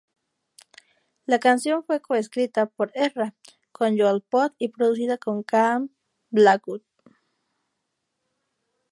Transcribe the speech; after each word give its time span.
La 1.27 1.37
canción 1.37 1.83
fue 1.83 2.01
co-escrita 2.01 2.65
por 2.65 2.89
Ezra 2.95 3.35
con 3.71 3.99
Joel 3.99 4.23
Pott 4.23 4.55
y 4.57 4.69
producida 4.69 5.17
por 5.17 5.45
Cam 5.45 5.89
Blackwood. 6.31 6.81